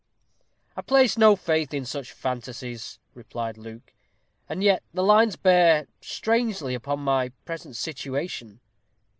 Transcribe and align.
"I 0.75 0.81
place 0.81 1.15
no 1.15 1.35
faith 1.35 1.75
in 1.75 1.85
such 1.85 2.11
fantasies," 2.11 2.97
replied 3.13 3.55
Luke; 3.55 3.93
"and 4.49 4.63
yet 4.63 4.81
the 4.95 5.03
lines 5.03 5.35
bear 5.35 5.85
strangely 6.01 6.73
upon 6.73 7.01
my 7.01 7.29
present 7.45 7.75
situation." 7.75 8.61